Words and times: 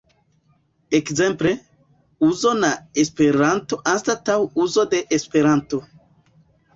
Ekzemple, 0.99 1.49
"uzo" 2.27 2.53
na 2.61 2.71
Esperanto" 3.03 3.79
anstataŭ 3.91 4.39
"uzo 4.65 4.87
de 4.95 5.03
Esperanto". 5.19 5.81